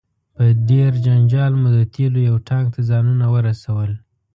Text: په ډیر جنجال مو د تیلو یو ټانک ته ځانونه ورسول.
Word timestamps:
په 0.35 0.43
ډیر 0.69 0.91
جنجال 1.05 1.51
مو 1.61 1.69
د 1.77 1.79
تیلو 1.93 2.19
یو 2.29 2.35
ټانک 2.47 2.67
ته 2.75 2.81
ځانونه 2.89 3.25
ورسول. 3.35 3.91